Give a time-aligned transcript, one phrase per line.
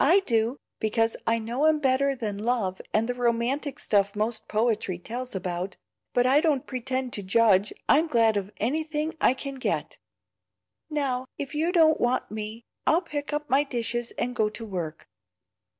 [0.00, 4.98] "I do, because I know 'em better than love and the romantic stuff most poetry
[4.98, 5.76] tells about.
[6.12, 9.98] But I don't pretend to judge, I'm glad of anything I can get.
[10.90, 15.08] Now if you don't want me I'll pick up my dishes and go to work."